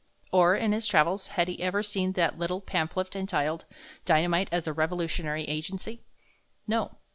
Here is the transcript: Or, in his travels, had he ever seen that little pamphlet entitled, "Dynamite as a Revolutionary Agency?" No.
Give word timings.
Or, 0.31 0.55
in 0.55 0.71
his 0.71 0.87
travels, 0.87 1.27
had 1.27 1.47
he 1.47 1.61
ever 1.61 1.83
seen 1.83 2.13
that 2.13 2.35
little 2.35 2.59
pamphlet 2.59 3.15
entitled, 3.15 3.65
"Dynamite 4.03 4.49
as 4.51 4.65
a 4.65 4.73
Revolutionary 4.73 5.43
Agency?" 5.47 6.01
No. 6.67 6.97